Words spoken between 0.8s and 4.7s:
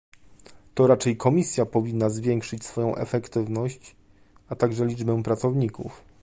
raczej Komisja powinna zwiększyć swoją efektywność, a